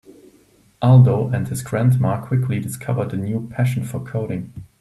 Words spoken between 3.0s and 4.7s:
a new passion for coding.